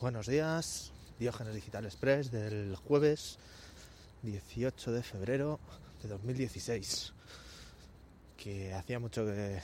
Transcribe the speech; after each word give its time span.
Buenos 0.00 0.26
días, 0.26 0.92
Diógenes 1.18 1.54
Digital 1.54 1.84
Express 1.84 2.30
del 2.30 2.74
jueves 2.74 3.36
18 4.22 4.92
de 4.92 5.02
febrero 5.02 5.60
de 6.02 6.08
2016. 6.08 7.12
Que 8.38 8.72
hacía 8.72 8.98
mucho 8.98 9.26
que, 9.26 9.60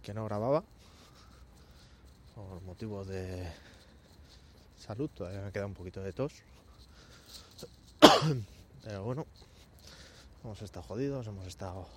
que 0.00 0.14
no 0.14 0.24
grababa 0.26 0.62
por 2.36 2.62
motivos 2.62 3.08
de 3.08 3.52
salud, 4.78 5.10
todavía 5.10 5.40
me 5.40 5.50
queda 5.50 5.66
un 5.66 5.74
poquito 5.74 6.00
de 6.00 6.12
tos. 6.12 6.34
Pero 8.84 9.02
bueno, 9.02 9.26
hemos 10.44 10.62
estado 10.62 10.86
jodidos, 10.86 11.26
hemos 11.26 11.48
estado 11.48 11.88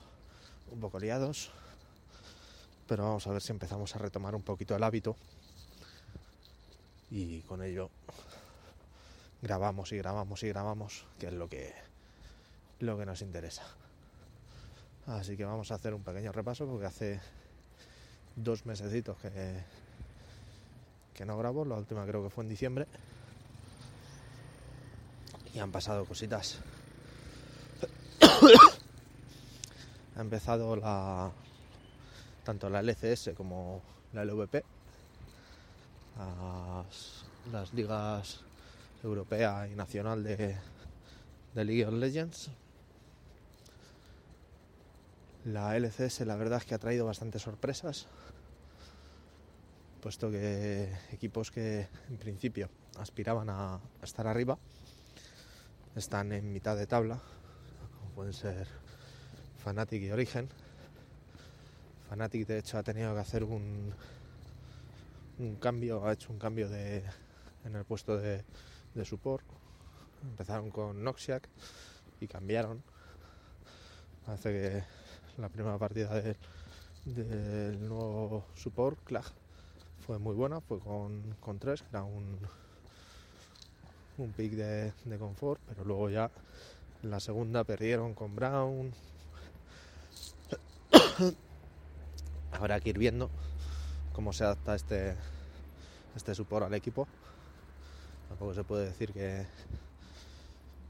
un 0.71 0.79
poco 0.79 0.98
liados, 0.98 1.52
pero 2.88 3.04
vamos 3.04 3.27
a 3.27 3.32
ver 3.32 3.41
si 3.43 3.52
empezamos 3.52 3.95
a 3.95 4.00
retomar 4.00 4.34
un 4.34 4.41
poquito 4.41 4.75
el 4.75 4.84
hábito 4.84 5.16
y 7.12 7.42
con 7.42 7.62
ello 7.62 7.90
grabamos 9.42 9.92
y 9.92 9.98
grabamos 9.98 10.42
y 10.44 10.48
grabamos, 10.48 11.06
que 11.20 11.28
es 11.28 11.34
lo 11.34 11.50
que 11.50 11.74
lo 12.80 12.98
que 12.98 13.06
nos 13.06 13.22
interesa. 13.22 13.64
Así 15.06 15.38
que 15.38 15.46
vamos 15.46 15.72
a 15.72 15.76
hacer 15.76 15.94
un 15.94 16.04
pequeño 16.04 16.32
repaso 16.32 16.66
porque 16.66 16.86
hace 16.88 17.20
dos 18.36 18.66
mesecitos 18.66 19.18
que, 19.18 19.64
que 21.14 21.26
no 21.26 21.38
grabo, 21.38 21.66
la 21.66 21.76
última 21.76 22.06
creo 22.06 22.24
que 22.24 22.30
fue 22.30 22.44
en 22.44 22.50
diciembre. 22.50 22.88
Y 25.54 25.59
han 25.59 25.72
pasado 25.72 26.06
cositas. 26.06 26.59
ha 30.16 30.22
empezado 30.22 30.76
la 30.76 31.32
tanto 32.44 32.70
la 32.70 32.82
LCS 32.82 33.32
como 33.36 33.82
la 34.14 34.26
LVP, 34.26 34.64
las, 37.52 37.73
ligas 37.73 38.41
europea 39.03 39.67
y 39.67 39.75
nacional 39.75 40.23
de, 40.23 40.58
de 41.53 41.66
League 41.66 41.86
of 41.86 41.94
Legends. 41.94 42.52
La 45.45 45.75
LCS 45.75 46.22
la 46.22 46.36
verdad 46.36 46.59
es 46.59 46.66
que 46.66 46.75
ha 46.75 46.80
traído 46.80 47.05
bastantes 47.05 47.41
sorpresas, 47.41 48.08
puesto 50.02 50.30
que 50.30 50.91
equipos 51.11 51.50
que 51.50 51.88
en 52.09 52.17
principio 52.17 52.69
aspiraban 53.00 53.50
a 53.50 53.80
estar 54.03 54.28
arriba 54.28 54.58
están 55.95 56.31
en 56.31 56.53
mitad 56.53 56.78
de 56.78 56.88
tabla, 56.88 57.19
como 58.00 58.11
pueden 58.11 58.33
ser 58.33 58.67
Fnatic 59.63 60.02
y 60.02 60.11
Origen. 60.11 60.50
Fnatic 62.09 62.47
de 62.47 62.59
hecho 62.59 62.78
ha 62.78 62.83
tenido 62.83 63.13
que 63.13 63.19
hacer 63.19 63.44
un, 63.44 63.94
un 65.42 65.56
cambio, 65.56 66.06
ha 66.06 66.14
hecho 66.14 66.31
un 66.31 66.39
cambio 66.39 66.67
en 66.67 67.75
el 67.75 67.84
puesto 67.86 68.17
de, 68.17 68.44
de 68.94 69.06
support. 69.06 69.44
Empezaron 70.23 70.70
con 70.70 71.03
Noxiac 71.03 71.50
y 72.20 72.28
cambiaron. 72.28 72.84
Parece 74.25 74.52
que 74.52 74.84
la 75.42 75.50
primera 75.50 75.78
partida 75.78 76.22
del, 77.06 77.80
nuevo 77.88 78.45
support, 78.56 79.03
Clag, 79.03 79.25
fue 80.06 80.19
muy 80.19 80.36
buena, 80.36 80.62
fue 80.62 80.80
con, 80.80 81.36
con 81.39 81.58
tres, 81.58 81.81
que 81.81 81.89
era 81.89 82.03
un, 82.03 82.38
un 84.19 84.31
pick 84.34 84.52
de, 84.52 84.94
de 85.06 85.17
confort, 85.17 85.59
pero 85.67 85.84
luego 85.84 86.09
ya 86.12 86.30
la 87.02 87.19
segunda 87.19 87.64
perdieron 87.64 88.14
con 88.14 88.36
Brown. 88.36 88.94
Habrá 92.52 92.80
que 92.80 92.92
ir 92.92 93.00
viendo 93.00 93.31
cómo 94.14 94.34
se 94.34 94.44
adapta 94.44 94.76
este, 94.76 95.16
este 96.16 96.36
support 96.36 96.66
al 96.66 96.73
equipo. 96.73 97.08
Tampoco 98.30 98.53
se 98.53 98.64
puede 98.64 98.86
decir 98.86 99.14
que, 99.14 99.45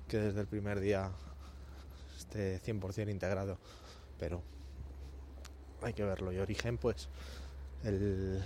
que 0.08 0.18
desde 0.18 0.42
el 0.42 0.48
primer 0.48 0.80
día 0.80 1.10
esté 2.18 2.62
100% 2.62 3.10
integrado, 3.10 3.58
pero 4.20 4.42
hay 5.82 5.94
que 5.94 6.04
verlo. 6.04 6.32
Y 6.32 6.38
Origen, 6.38 6.78
pues, 6.78 7.10
el, 7.84 8.44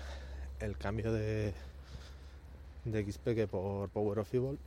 el 0.60 0.78
cambio 0.78 1.12
de, 1.12 1.54
de 2.86 3.12
XP 3.12 3.50
por 3.50 3.90
Power 3.90 4.20
of 4.20 4.34
Evil 4.34 4.58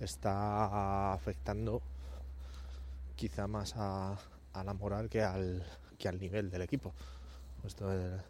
está 0.00 1.12
afectando 1.12 1.82
quizá 3.16 3.46
más 3.46 3.74
a, 3.76 4.18
la 4.64 4.74
moral 4.74 5.08
que 5.08 5.22
al, 5.22 5.64
que 5.98 6.08
al 6.08 6.18
nivel 6.18 6.50
del 6.50 6.62
equipo. 6.62 6.92
Esto 7.64 7.92
es, 7.92 8.22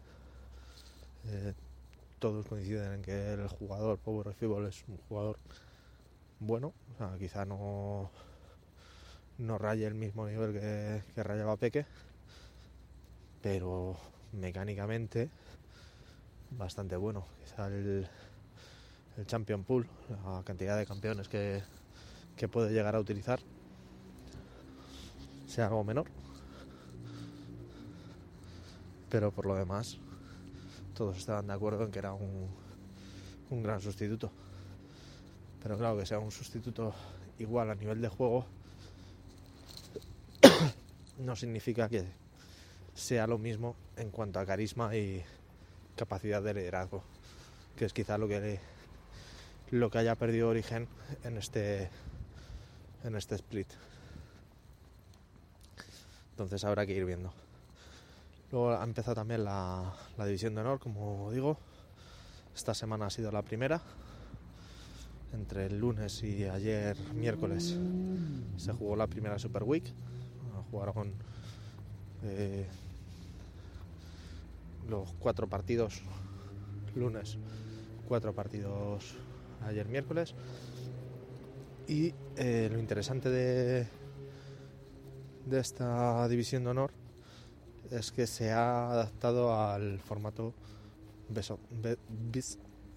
eh, 1.27 1.53
todos 2.19 2.47
coinciden 2.47 2.93
en 2.93 3.01
que 3.01 3.33
el 3.33 3.47
jugador 3.47 3.97
Power 3.97 4.35
Evil 4.39 4.67
es 4.67 4.83
un 4.87 4.97
jugador 5.09 5.37
bueno, 6.39 6.73
o 6.99 7.17
quizá 7.17 7.45
no, 7.45 8.09
no 9.37 9.57
raye 9.57 9.85
el 9.85 9.95
mismo 9.95 10.27
nivel 10.27 10.53
que, 10.53 11.03
que 11.13 11.23
rayaba 11.23 11.57
Peque, 11.57 11.85
pero 13.41 13.97
mecánicamente 14.33 15.29
bastante 16.51 16.95
bueno. 16.95 17.25
Quizá 17.43 17.67
el, 17.67 18.07
el 19.17 19.25
Champion 19.25 19.63
Pool, 19.63 19.87
la 20.09 20.43
cantidad 20.43 20.77
de 20.77 20.85
campeones 20.85 21.27
que, 21.27 21.61
que 22.37 22.47
puede 22.47 22.71
llegar 22.71 22.95
a 22.95 22.99
utilizar, 22.99 23.39
sea 25.47 25.67
algo 25.67 25.83
menor. 25.83 26.07
Pero 29.09 29.31
por 29.31 29.45
lo 29.45 29.55
demás, 29.55 29.97
todos 31.01 31.17
estaban 31.17 31.47
de 31.47 31.53
acuerdo 31.53 31.83
en 31.85 31.89
que 31.89 31.97
era 31.97 32.13
un, 32.13 32.47
un 33.49 33.63
gran 33.63 33.81
sustituto. 33.81 34.31
Pero 35.63 35.75
claro, 35.75 35.97
que 35.97 36.05
sea 36.05 36.19
un 36.19 36.29
sustituto 36.29 36.93
igual 37.39 37.71
a 37.71 37.73
nivel 37.73 37.99
de 37.99 38.07
juego 38.07 38.45
no 41.17 41.35
significa 41.35 41.89
que 41.89 42.05
sea 42.93 43.25
lo 43.25 43.39
mismo 43.39 43.75
en 43.97 44.11
cuanto 44.11 44.39
a 44.39 44.45
carisma 44.45 44.95
y 44.95 45.23
capacidad 45.95 46.43
de 46.43 46.53
liderazgo, 46.53 47.01
que 47.75 47.85
es 47.85 47.93
quizá 47.93 48.19
lo 48.19 48.27
que 48.27 48.59
lo 49.71 49.89
que 49.89 49.97
haya 49.97 50.15
perdido 50.15 50.49
origen 50.49 50.87
en 51.23 51.35
este 51.35 51.89
en 53.03 53.15
este 53.15 53.33
split. 53.33 53.69
Entonces 56.33 56.63
habrá 56.63 56.85
que 56.85 56.93
ir 56.93 57.05
viendo. 57.05 57.33
Luego 58.51 58.71
ha 58.71 58.83
empezado 58.83 59.15
también 59.15 59.45
la, 59.45 59.93
división 60.25 60.53
de 60.55 60.61
honor, 60.61 60.79
como 60.79 61.31
digo. 61.31 61.57
Esta 62.53 62.73
semana 62.73 63.05
ha 63.05 63.09
sido 63.09 63.31
la 63.31 63.41
primera. 63.41 63.81
Entre 65.31 65.67
el 65.67 65.79
lunes 65.79 66.21
y 66.23 66.43
ayer 66.43 66.97
miércoles 67.15 67.77
se 68.57 68.73
jugó 68.73 68.97
la 68.97 69.07
primera 69.07 69.39
Super 69.39 69.63
Week. 69.63 69.85
Jugaron 70.69 71.13
eh, 72.23 72.67
los 74.89 75.13
cuatro 75.13 75.47
partidos 75.47 76.01
lunes, 76.93 77.37
cuatro 78.05 78.33
partidos 78.35 79.15
ayer 79.65 79.87
miércoles. 79.87 80.35
Y 81.87 82.13
eh, 82.35 82.69
lo 82.69 82.79
interesante 82.79 83.29
de, 83.29 83.87
de 85.45 85.59
esta 85.59 86.27
división 86.27 86.65
de 86.65 86.69
honor 86.69 87.00
es 87.91 88.11
que 88.11 88.25
se 88.25 88.51
ha 88.51 88.89
adaptado 88.89 89.53
al 89.53 89.99
formato 89.99 90.53
Best 91.29 91.51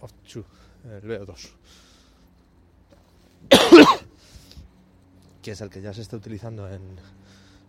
of, 0.01 0.13
Two, 0.23 0.45
el 0.85 1.03
BO2, 1.03 1.51
que 5.43 5.51
es 5.51 5.61
el 5.61 5.71
que 5.71 5.83
ya 5.83 5.93
se 5.93 6.03
está 6.03 6.17
utilizando 6.17 6.69
en, 6.69 6.97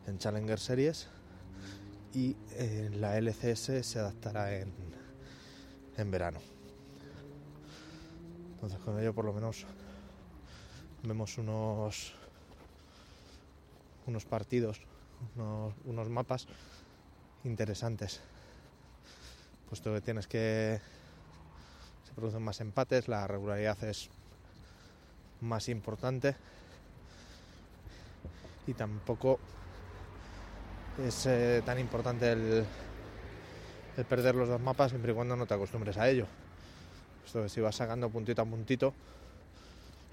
en 0.08 0.18
Challenger 0.18 0.60
Series 0.60 1.08
y 2.14 2.36
en 2.58 3.02
la 3.02 3.18
LCS 3.20 3.86
se 3.86 4.00
adaptará 4.00 4.56
en, 4.58 4.72
en 5.98 6.12
verano. 6.12 6.40
Entonces 8.54 8.80
con 8.80 9.00
ello 9.00 9.14
por 9.14 9.26
lo 9.26 9.34
menos 9.34 9.66
vemos 11.04 11.38
unos 11.38 12.14
unos 14.08 14.26
partidos, 14.26 14.82
unos, 15.36 15.74
unos 15.86 16.10
mapas 16.10 16.48
interesantes. 17.46 18.22
Puesto 19.70 19.94
que 19.94 20.02
tienes 20.02 20.28
que 20.28 20.80
se 22.08 22.14
producen 22.14 22.42
más 22.42 22.60
empates, 22.62 23.08
la 23.08 23.28
regularidad 23.28 23.82
es 23.84 24.10
más 25.42 25.70
importante 25.70 26.36
y 28.68 28.74
tampoco 28.74 29.40
es 31.06 31.26
eh, 31.26 31.62
tan 31.66 31.80
importante 31.80 32.32
el, 32.32 32.66
el, 33.98 34.06
perder 34.06 34.36
los 34.36 34.48
dos 34.48 34.62
mapas 34.62 34.92
siempre 34.92 35.12
y 35.12 35.16
cuando 35.16 35.36
no 35.36 35.46
te 35.46 35.54
acostumbres 35.54 35.98
a 35.98 36.10
ello. 36.10 36.26
Esto 37.26 37.44
que 37.44 37.50
si 37.50 37.62
vas 37.62 37.76
sacando 37.76 38.10
puntito 38.10 38.42
a 38.42 38.46
puntito, 38.46 38.94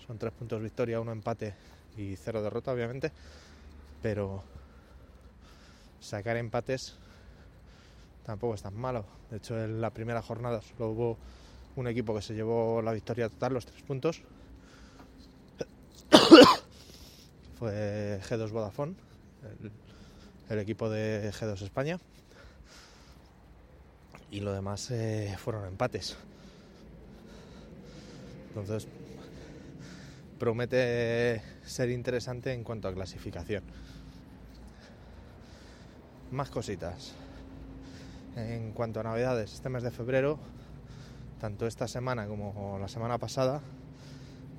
son 0.06 0.19
tres 0.19 0.32
puntos 0.32 0.61
victoria, 0.61 1.00
uno 1.00 1.12
empate 1.12 1.55
y 1.96 2.17
cero 2.17 2.43
derrota, 2.43 2.73
obviamente, 2.73 3.12
pero 4.02 4.43
sacar 6.00 6.37
empates 6.37 6.96
tampoco 8.24 8.54
es 8.54 8.62
tan 8.62 8.74
malo. 8.74 9.04
De 9.30 9.36
hecho, 9.38 9.62
en 9.62 9.80
la 9.80 9.90
primera 9.90 10.22
jornada 10.22 10.60
solo 10.62 10.90
hubo 10.90 11.19
un 11.76 11.86
equipo 11.88 12.14
que 12.14 12.22
se 12.22 12.34
llevó 12.34 12.82
la 12.82 12.92
victoria 12.92 13.28
total, 13.28 13.54
los 13.54 13.66
tres 13.66 13.82
puntos. 13.82 14.22
Fue 17.58 18.20
G2 18.28 18.50
Vodafone, 18.50 18.94
el, 19.62 19.72
el 20.48 20.58
equipo 20.58 20.90
de 20.90 21.32
G2 21.32 21.62
España. 21.62 21.98
Y 24.30 24.40
lo 24.40 24.52
demás 24.52 24.90
eh, 24.90 25.36
fueron 25.38 25.66
empates. 25.66 26.16
Entonces, 28.48 28.88
promete 30.38 31.42
ser 31.64 31.90
interesante 31.90 32.52
en 32.52 32.64
cuanto 32.64 32.88
a 32.88 32.94
clasificación. 32.94 33.62
Más 36.30 36.50
cositas. 36.50 37.14
En 38.34 38.73
cuanto 38.73 39.00
a 39.00 39.02
navidades, 39.02 39.52
este 39.52 39.69
mes 39.69 39.82
de 39.82 39.90
febrero, 39.90 40.38
tanto 41.38 41.67
esta 41.67 41.87
semana 41.87 42.26
como 42.26 42.79
la 42.81 42.88
semana 42.88 43.19
pasada, 43.19 43.61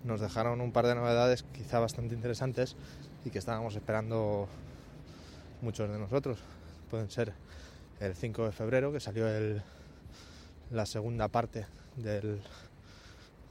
nos 0.04 0.22
dejaron 0.22 0.62
un 0.62 0.72
par 0.72 0.86
de 0.86 0.94
novedades 0.94 1.42
quizá 1.54 1.80
bastante 1.80 2.14
interesantes 2.14 2.76
y 3.26 3.32
que 3.32 3.40
estábamos 3.40 3.76
esperando 3.76 4.48
muchos 5.62 5.90
de 5.90 5.98
nosotros. 5.98 6.38
Pueden 6.92 7.10
ser 7.10 7.34
el 8.00 8.14
5 8.14 8.46
de 8.46 8.52
febrero, 8.52 8.92
que 8.92 9.00
salió 9.00 9.26
la 10.70 10.86
segunda 10.86 11.28
parte 11.30 11.66
del, 11.96 12.42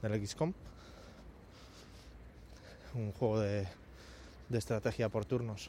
XCOM, 0.03 0.53
un 2.95 3.13
juego 3.13 3.41
de 3.41 3.67
estrategia 4.53 5.09
por 5.09 5.25
turnos 5.25 5.69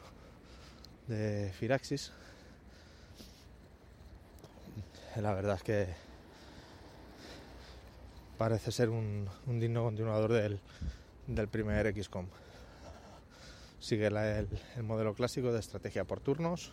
de 1.08 1.52
Firaxis. 1.58 2.12
La 5.16 5.32
verdad 5.32 5.56
es 5.56 5.62
que 5.62 5.86
parece 8.36 8.72
ser 8.72 8.88
un, 8.88 9.28
digno 9.46 9.84
continuador 9.84 10.32
del, 10.32 10.60
del 11.28 11.46
primer 11.46 11.94
XCOM. 11.94 12.26
Sigue 13.78 14.08
el, 14.08 14.48
modelo 14.82 15.14
clásico 15.14 15.52
de 15.52 15.60
estrategia 15.60 16.04
por 16.04 16.18
turnos, 16.18 16.72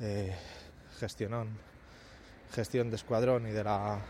eh, 0.00 0.34
gestión, 0.98 1.58
gestión 2.52 2.88
de 2.88 2.96
escuadrón 2.96 3.46
y 3.46 3.50
de 3.50 3.64
la 3.64 4.00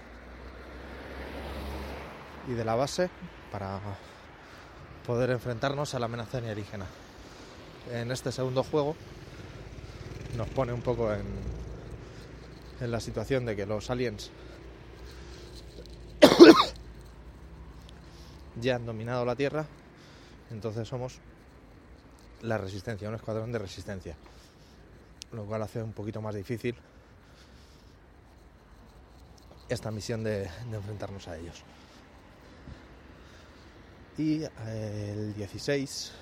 y 2.49 2.53
de 2.53 2.65
la 2.65 2.77
base 2.77 3.11
para 3.51 3.81
poder 5.05 5.31
enfrentarnos 5.31 5.95
a 5.95 5.99
la 5.99 6.07
amenaza 6.07 6.39
alienígena. 6.39 6.87
En 7.91 8.13
este 8.13 8.31
segundo 8.31 8.63
juego 8.63 8.95
nos 10.37 10.49
pone 10.51 10.73
un 10.73 10.83
poco 10.83 11.13
en, 11.13 11.56
en 12.81 12.91
la 12.91 13.01
situación 13.01 13.45
de 13.47 13.57
que 13.57 13.67
los 13.67 13.91
aliens 13.91 14.31
ya 18.61 18.77
han 18.77 18.87
dominado 18.87 19.25
la 19.25 19.37
Tierra, 19.37 19.67
entonces 20.51 20.87
somos 20.87 21.19
la 22.43 22.59
resistencia, 22.59 23.09
un 23.09 23.15
escuadrón 23.15 23.51
de 23.53 23.59
resistencia, 23.59 24.17
lo 25.33 25.45
cual 25.45 25.63
hace 25.63 25.83
un 25.83 25.93
poquito 25.93 26.21
más 26.21 26.35
difícil 26.35 26.77
esta 29.69 29.91
misión 29.91 30.23
de, 30.23 30.49
enfrentarnos 30.73 31.27
a 31.29 31.37
ellos. 31.37 31.63
Y 34.19 34.45
eh, 34.45 35.13
el 35.13 35.35
16, 35.35 36.13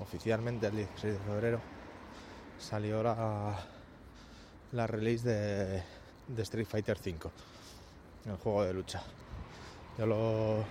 oficialmente 0.00 0.66
el 0.66 0.76
16 0.76 1.12
de 1.12 1.20
febrero, 1.20 1.60
salió 2.58 3.02
la, 3.02 3.77
la 4.72 4.86
release 4.86 5.26
de, 5.26 6.42
Street 6.42 6.66
Fighter 6.66 6.98
V, 6.98 7.30
el 8.26 8.36
juego 8.36 8.64
de 8.64 8.74
lucha. 8.74 9.02
Yo 9.96 10.06
lo, 10.06 10.64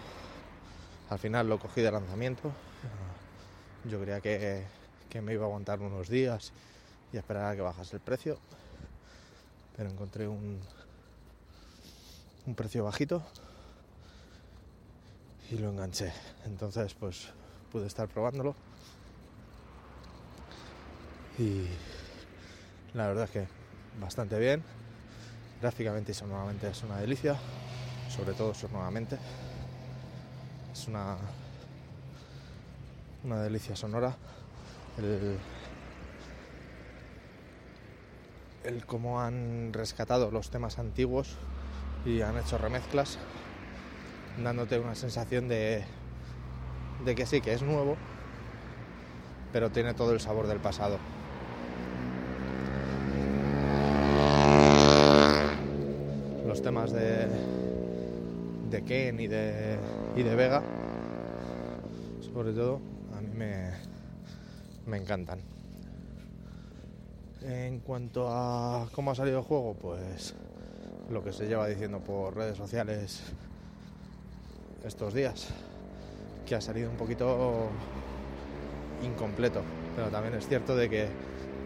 al 1.09 1.19
final 1.19 1.49
lo 1.49 1.59
cogí 1.59 1.81
de 1.81 1.91
lanzamiento. 1.91 2.51
Yo 3.85 3.99
creía 4.01 4.21
que, 4.21 4.63
que, 5.09 5.21
me 5.21 5.33
iba 5.33 5.43
a 5.43 5.47
aguantar 5.47 5.79
unos 5.79 6.09
días 6.09 6.51
y 7.11 7.17
esperar 7.17 7.51
a 7.51 7.55
que 7.55 7.61
bajase 7.61 7.95
el 7.95 8.01
precio. 8.01 8.37
Pero 9.75 9.89
encontré 9.89 10.27
un, 10.27 10.59
un 12.45 12.55
precio 12.55 12.83
bajito 12.83 13.23
y 15.49 15.57
lo 15.57 15.69
enganché. 15.69 16.11
Entonces 16.45 16.93
pues 16.93 17.29
pude 17.71 17.87
estar 17.87 18.07
probándolo. 18.07 18.55
Y 21.37 21.67
la 22.93 23.07
verdad 23.07 23.25
es 23.25 23.31
que 23.31 23.56
bastante 23.99 24.37
bien. 24.39 24.63
Gráficamente 25.61 26.11
y 26.11 26.15
sonoramente 26.15 26.69
es 26.69 26.83
una 26.83 26.97
delicia. 26.97 27.35
Sobre 28.09 28.33
todo 28.33 28.53
sonoramente. 28.53 29.17
Es 30.71 30.87
una, 30.87 31.17
una 33.23 33.41
delicia 33.41 33.75
sonora. 33.75 34.15
El, 34.97 35.37
el 38.63 38.85
cómo 38.85 39.21
han 39.21 39.71
rescatado 39.73 40.31
los 40.31 40.49
temas 40.49 40.79
antiguos 40.79 41.37
y 42.05 42.21
han 42.21 42.37
hecho 42.37 42.57
remezclas 42.57 43.17
dándote 44.43 44.79
una 44.79 44.95
sensación 44.95 45.47
de, 45.47 45.83
de 47.05 47.15
que 47.15 47.25
sí, 47.25 47.41
que 47.41 47.53
es 47.53 47.61
nuevo, 47.61 47.97
pero 49.51 49.69
tiene 49.71 49.93
todo 49.93 50.11
el 50.13 50.19
sabor 50.19 50.47
del 50.47 50.59
pasado. 50.59 50.99
De, 56.91 57.27
de 58.69 58.83
Ken 58.83 59.19
y 59.19 59.27
de, 59.27 59.77
y 60.15 60.23
de 60.23 60.35
Vega, 60.35 60.63
sobre 62.33 62.53
todo, 62.53 62.79
a 63.17 63.21
mí 63.21 63.29
me, 63.35 63.71
me 64.85 64.97
encantan. 64.97 65.39
En 67.41 67.79
cuanto 67.79 68.27
a 68.29 68.87
cómo 68.93 69.11
ha 69.11 69.15
salido 69.15 69.39
el 69.39 69.43
juego, 69.43 69.75
pues 69.75 70.33
lo 71.09 71.23
que 71.23 71.33
se 71.33 71.47
lleva 71.47 71.67
diciendo 71.67 71.99
por 71.99 72.35
redes 72.35 72.57
sociales 72.57 73.21
estos 74.85 75.13
días, 75.13 75.49
que 76.45 76.55
ha 76.55 76.61
salido 76.61 76.89
un 76.89 76.97
poquito 76.97 77.69
incompleto, 79.03 79.61
pero 79.95 80.09
también 80.09 80.35
es 80.35 80.47
cierto 80.47 80.75
de 80.75 80.89
que 80.89 81.07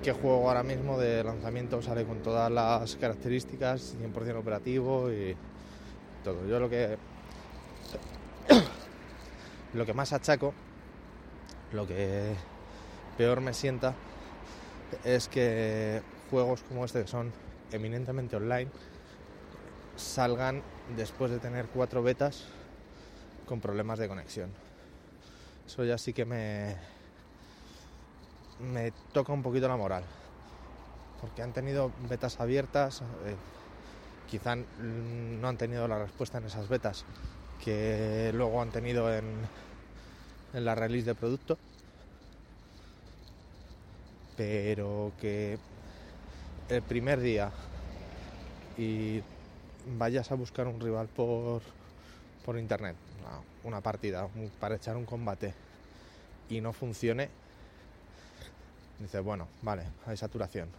qué 0.02 0.14
juego 0.14 0.48
ahora 0.50 0.64
mismo 0.64 0.98
de 0.98 1.24
lanzamiento 1.24 1.82
sale 1.82 2.06
con 2.06 2.24
todas 2.24 2.52
las 2.52 2.96
características, 2.96 3.96
100% 4.02 4.40
operativo 4.40 5.12
y 5.12 5.36
todo. 6.24 6.46
Yo 6.48 6.60
lo 6.60 6.70
que 6.70 6.98
lo 9.74 9.86
que 9.86 9.94
más 9.94 10.12
achaco, 10.14 10.54
lo 11.72 11.88
que 11.88 12.34
peor 13.18 13.42
me 13.42 13.54
sienta 13.54 13.94
es 15.04 15.28
que 15.28 16.02
juegos 16.32 16.64
como 16.64 16.84
este 16.86 17.04
que 17.04 17.08
son 17.08 17.32
eminentemente 17.72 18.36
online 18.36 18.70
salgan 19.96 20.64
después 20.96 21.30
de 21.30 21.38
tener 21.38 21.68
cuatro 21.68 22.02
betas 22.02 22.46
con 23.46 23.62
problemas 23.62 24.00
de 24.00 24.08
conexión. 24.08 24.50
Eso 25.68 25.86
ya 25.86 25.98
sí 25.98 26.12
que 26.12 26.26
me, 26.26 26.76
me 28.62 28.92
toca 29.14 29.34
un 29.34 29.44
poquito 29.44 29.68
la 29.68 29.78
moral. 29.78 30.04
Porque 31.20 31.42
han 31.42 31.54
tenido 31.54 31.92
betas 32.10 32.40
abiertas, 32.40 33.02
eh, 33.26 33.36
quizá 34.30 34.56
no 34.56 35.48
han 35.48 35.58
tenido 35.58 35.88
la 35.88 36.00
respuesta 36.00 36.38
en 36.38 36.46
esas 36.46 36.68
betas 36.68 37.06
que 37.64 38.32
luego 38.34 38.62
han 38.62 38.72
tenido 38.72 39.14
en, 39.14 39.24
en 40.54 40.66
la 40.66 40.76
release 40.76 41.06
de 41.06 41.16
producto. 41.16 41.58
Pero 44.38 45.12
que 45.20 45.58
el 46.70 46.82
primer 46.82 47.20
día 47.20 47.52
y 48.78 49.22
vayas 50.00 50.32
a 50.32 50.36
buscar 50.36 50.68
un 50.68 50.80
rival 50.80 51.08
por, 51.08 51.62
por 52.46 52.58
internet 52.58 52.96
una 53.64 53.82
partida 53.82 54.28
para 54.60 54.76
echar 54.76 54.98
un 54.98 55.06
combate 55.06 55.54
y 56.50 56.62
no 56.62 56.74
funcione, 56.74 57.30
dices, 59.02 59.24
bueno, 59.24 59.48
vale, 59.62 59.84
hay 60.06 60.18
saturación. 60.18 60.70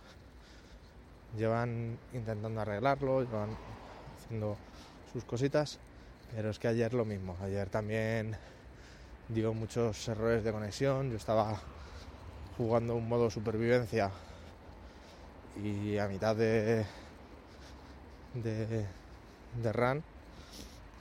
Llevan 1.37 1.99
intentando 2.13 2.61
arreglarlo, 2.61 3.23
llevan 3.23 3.57
haciendo 4.17 4.57
sus 5.13 5.25
cositas, 5.25 5.79
pero 6.35 6.51
es 6.51 6.59
que 6.59 6.69
ayer 6.69 6.95
lo 6.95 7.05
mismo. 7.05 7.37
Ayer 7.43 7.69
también 7.69 8.37
dio 9.29 9.55
muchos 9.55 10.09
errores 10.09 10.45
de 10.45 10.53
conexión. 10.53 11.11
Yo 11.11 11.17
estaba 11.17 11.61
jugando 12.57 12.95
un 12.97 13.09
modo 13.09 13.31
supervivencia 13.31 14.11
y 15.63 15.99
a 15.99 16.09
mitad 16.09 16.37
de, 16.37 16.85
de, 18.35 18.87
de 19.63 19.73
run 19.73 20.03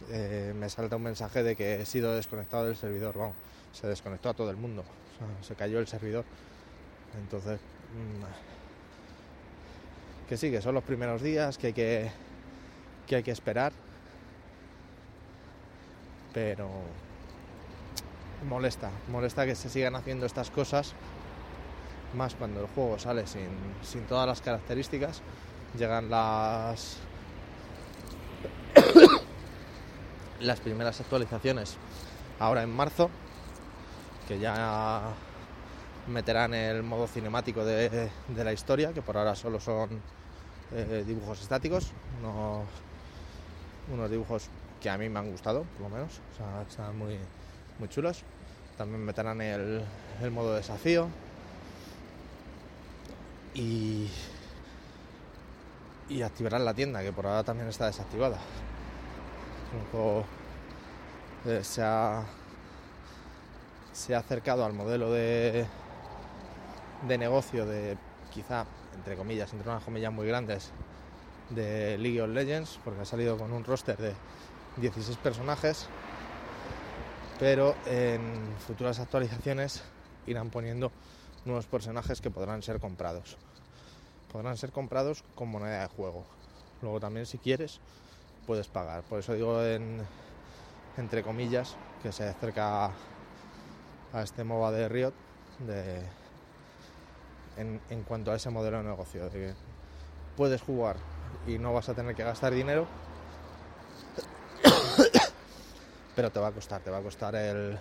eh, 0.10 0.54
me 0.58 0.70
salta 0.70 0.96
un 0.96 1.04
mensaje 1.04 1.44
de 1.44 1.56
que 1.56 1.82
he 1.82 1.86
sido 1.86 2.16
desconectado 2.16 2.66
del 2.66 2.76
servidor. 2.76 3.18
Vamos, 3.18 3.36
se 3.74 3.88
desconectó 3.88 4.30
a 4.30 4.34
todo 4.34 4.50
el 4.50 4.58
mundo. 4.58 4.84
Se 5.42 5.56
cayó 5.56 5.80
el 5.80 5.88
servidor. 5.88 6.26
Entonces, 7.20 7.60
mmm, 7.94 8.24
que 10.30 10.38
sí, 10.38 10.52
que 10.52 10.62
son 10.62 10.76
los 10.76 10.84
primeros 10.84 11.22
días, 11.22 11.58
que 11.58 11.68
hay 11.68 11.74
que, 11.74 12.12
que 13.08 13.18
hay 13.18 13.24
que 13.24 13.32
esperar. 13.32 13.74
pero 16.34 16.70
molesta, 18.48 18.90
molesta 19.10 19.46
que 19.46 19.56
se 19.56 19.70
sigan 19.70 19.96
haciendo 19.96 20.26
estas 20.26 20.50
cosas, 20.50 20.94
más 22.16 22.36
cuando 22.36 22.62
el 22.62 22.68
juego 22.68 22.98
sale 23.00 23.28
sin, 23.28 23.50
sin 23.84 24.04
todas 24.04 24.28
las 24.28 24.42
características, 24.42 25.22
llegan 25.78 26.10
las 26.10 26.98
las 30.40 30.60
primeras 30.60 31.00
actualizaciones 31.00 31.78
ahora 32.40 32.64
en 32.64 32.76
marzo, 32.76 33.10
que 34.28 34.40
ya 34.40 35.14
meterán 36.08 36.54
el 36.54 36.84
modo 36.84 37.08
cinemático 37.08 37.64
de, 37.64 38.10
de 38.28 38.44
la 38.44 38.54
historia, 38.54 38.94
que 38.94 39.02
por 39.02 39.18
ahora 39.18 39.36
solo 39.36 39.60
son 39.60 40.02
eh, 40.74 41.04
dibujos 41.06 41.42
estáticos, 41.42 41.92
unos, 42.20 42.66
unos, 43.94 44.10
dibujos 44.10 44.50
que 44.80 44.90
a 44.90 44.98
mí 44.98 45.10
me 45.10 45.20
han 45.20 45.30
gustado, 45.30 45.64
por 45.78 45.90
lo 45.90 45.90
menos, 45.90 46.20
están 46.70 46.98
muy, 46.98 47.18
muy 47.80 47.90
chulos. 47.90 48.24
También 48.78 49.04
meterán 49.04 49.42
el, 49.42 49.84
el 50.22 50.32
modo 50.32 50.56
desafío 50.56 51.08
y, 53.54 54.10
y 56.10 56.22
activarán 56.22 56.66
la 56.66 56.74
tienda, 56.74 57.04
que 57.04 57.12
por 57.12 57.28
ahora 57.28 57.44
también 57.44 57.68
está 57.68 57.86
desactivada. 57.88 58.38
Poco, 59.92 60.26
eh, 61.46 61.60
se, 61.64 61.84
ha, 61.84 62.24
se 63.92 64.16
ha 64.16 64.20
acercado 64.20 64.66
al 64.66 64.74
modelo 64.74 65.12
de, 65.12 65.68
de 67.08 67.18
negocio 67.18 67.66
de 67.66 67.98
quizá, 68.32 68.66
entre 68.96 69.16
comillas, 69.16 69.52
entre 69.54 69.70
unas 69.70 69.84
comillas 69.84 70.12
muy 70.12 70.28
grandes, 70.28 70.72
de 71.50 71.98
League 71.98 72.22
of 72.22 72.30
Legends, 72.30 72.80
porque 72.84 73.02
ha 73.02 73.06
salido 73.06 73.38
con 73.38 73.52
un 73.52 73.64
roster 73.64 73.98
de 73.98 74.14
16 74.78 75.18
personajes, 75.18 75.88
pero 77.40 77.76
en 77.86 78.22
futuras 78.66 79.00
actualizaciones 79.00 79.84
irán 80.28 80.50
poniendo 80.50 80.92
nuevos 81.46 81.66
personajes 81.66 82.22
que 82.22 82.32
podrán 82.32 82.62
ser 82.62 82.80
comprados. 82.80 83.38
Podrán 84.32 84.58
ser 84.58 84.72
comprados 84.72 85.24
con 85.36 85.50
moneda 85.50 85.82
de 85.82 85.88
juego. 85.88 86.24
Luego 86.82 87.00
también 87.00 87.26
si 87.26 87.38
quieres 87.38 87.80
puedes 88.48 88.68
pagar. 88.68 89.04
Por 89.04 89.20
eso 89.20 89.34
digo 89.34 89.62
en, 89.64 90.02
entre 90.98 91.24
comillas 91.24 91.76
que 92.02 92.12
se 92.12 92.24
acerca 92.24 92.92
a 94.14 94.22
este 94.24 94.44
MOBA 94.44 94.72
de 94.72 94.90
Riot 94.90 95.14
de, 95.60 96.02
en, 97.58 98.04
cuanto 98.04 98.32
a 98.32 98.36
ese 98.36 98.50
modelo 98.50 98.78
de 98.78 98.84
negocio. 98.84 99.26
De 99.26 99.30
que 99.30 99.54
puedes 100.36 100.62
jugar 100.62 100.98
y 101.48 101.58
no 101.58 101.74
vas 101.74 101.90
a 101.90 101.94
tener 101.94 102.16
que 102.16 102.24
gastar 102.24 102.54
dinero, 102.54 102.88
pero 106.16 106.32
te 106.32 106.40
va 106.40 106.48
a 106.48 106.52
costar, 106.52 106.82
te 106.82 106.90
va 106.90 106.98
a 106.98 107.02
costar 107.02 107.36
el, 107.36 107.78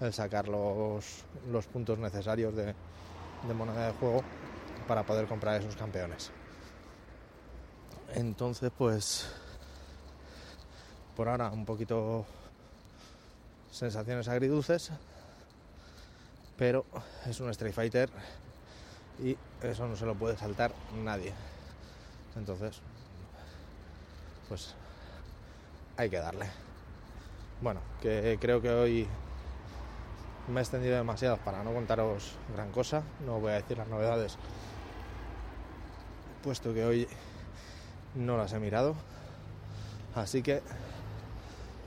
el 0.00 0.12
sacar 0.12 0.48
los, 0.48 1.24
los, 1.50 1.66
puntos 1.66 1.98
necesarios 1.98 2.54
de, 2.54 2.74
de 3.46 3.54
moneda 3.54 3.86
de 3.86 3.92
juego 3.94 4.22
para 4.86 5.04
poder 5.04 5.26
comprar 5.26 5.60
esos 5.60 5.76
campeones. 5.76 6.30
Entonces, 8.14 8.70
pues, 8.76 9.26
por 11.16 11.28
ahora 11.28 11.50
un 11.50 11.64
poquito 11.64 12.24
sensaciones 13.70 14.28
agridulces, 14.28 14.90
pero 16.56 16.86
es 17.26 17.40
un 17.40 17.50
Street 17.50 17.74
Fighter 17.74 18.10
y 19.22 19.36
eso 19.62 19.86
no 19.86 19.96
se 19.96 20.06
lo 20.06 20.14
puede 20.14 20.36
saltar 20.36 20.72
nadie. 21.02 21.32
Entonces, 22.36 22.80
pues 24.48 24.74
hay 25.96 26.10
que 26.10 26.18
darle. 26.18 26.46
Bueno, 27.60 27.80
que 28.02 28.38
creo 28.40 28.60
que 28.60 28.70
hoy 28.70 29.08
me 30.48 30.60
he 30.60 30.62
extendido 30.62 30.96
demasiado 30.96 31.38
para 31.38 31.64
no 31.64 31.72
contaros 31.72 32.34
gran 32.54 32.70
cosa. 32.70 33.02
No 33.24 33.40
voy 33.40 33.52
a 33.52 33.54
decir 33.54 33.78
las 33.78 33.88
novedades, 33.88 34.36
puesto 36.42 36.74
que 36.74 36.84
hoy 36.84 37.08
no 38.14 38.36
las 38.36 38.52
he 38.52 38.58
mirado. 38.58 38.94
Así 40.14 40.42
que 40.42 40.62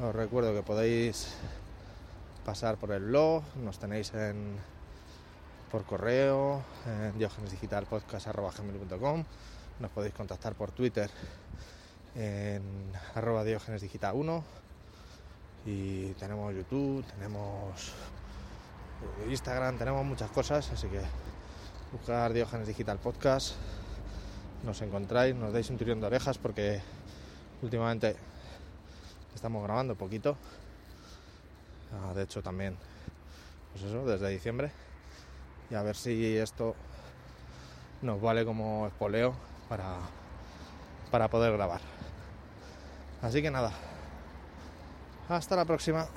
os 0.02 0.16
recuerdo 0.16 0.54
que 0.54 0.64
podéis 0.64 1.36
pasar 2.46 2.78
por 2.78 2.92
el 2.92 3.04
blog, 3.04 3.44
nos 3.58 3.80
tenéis 3.80 4.14
en 4.14 4.58
por 5.72 5.86
correo 5.86 6.62
en 6.86 7.18
diogenesdigitalpodcast.com 7.18 9.24
nos 9.80 9.92
podéis 9.92 10.14
contactar 10.14 10.56
por 10.56 10.72
Twitter 10.72 11.10
en 12.16 12.62
arroba 13.16 13.44
diogenesdigital 13.44 14.16
1 14.16 14.44
y 15.66 16.14
tenemos 16.14 16.54
YouTube, 16.54 17.04
tenemos 17.06 17.94
Instagram, 19.28 19.78
tenemos 19.78 20.06
muchas 20.06 20.32
cosas, 20.32 20.70
así 20.72 20.88
que 20.88 21.02
buscar 21.92 22.34
Diógenes 22.34 22.68
Digital 22.68 22.98
Podcast, 22.98 23.56
nos 24.64 24.82
encontráis, 24.82 25.36
nos 25.36 25.54
dais 25.54 25.70
un 25.70 25.78
tirón 25.78 26.02
de 26.02 26.08
orejas 26.08 26.38
porque 26.38 26.82
últimamente 27.62 28.16
estamos 29.36 29.64
grabando 29.64 29.96
poquito, 29.96 30.38
ah, 31.94 32.14
de 32.14 32.24
hecho 32.24 32.42
también, 32.42 32.76
pues 33.72 33.86
eso, 33.86 34.06
desde 34.06 34.30
diciembre, 34.30 34.72
y 35.70 35.76
a 35.76 35.82
ver 35.82 35.96
si 35.96 36.38
esto 36.38 36.76
nos 38.02 38.22
vale 38.22 38.46
como 38.46 38.88
espoleo 38.88 39.34
para, 39.68 39.98
para 41.12 41.28
poder 41.30 41.54
grabar. 41.54 41.82
Así 43.22 43.42
que 43.42 43.52
nada, 43.52 43.72
hasta 45.28 45.56
la 45.56 45.66
próxima. 45.66 46.08